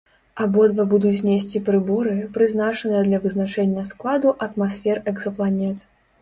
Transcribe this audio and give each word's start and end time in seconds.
Абодва 0.43 0.83
будуць 0.93 1.25
несці 1.27 1.61
прыборы, 1.67 2.13
прызначаныя 2.37 3.03
для 3.09 3.19
вызначэння 3.27 3.85
складу 3.91 4.33
атмасфер 4.47 5.03
экзапланет. 5.13 5.87